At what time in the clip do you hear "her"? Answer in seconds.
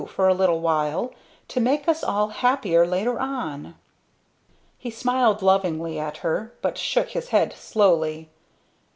6.25-6.53